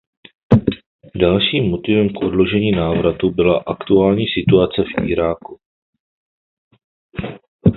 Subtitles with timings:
[1.15, 5.59] Dalším motivem k odložení návratu byla aktuální situace v Iráku.